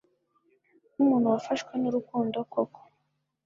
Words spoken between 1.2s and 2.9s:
wafashwe nurukundo koko